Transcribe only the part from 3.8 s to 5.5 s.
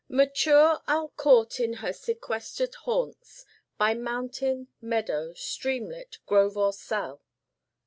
mountain, meadow,